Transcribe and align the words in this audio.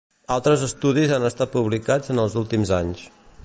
Altres 0.35 0.63
estudis 0.67 1.13
han 1.17 1.27
estat 1.29 1.53
publicats 1.57 2.13
en 2.15 2.25
els 2.25 2.39
últims 2.45 2.73
anys. 2.83 3.09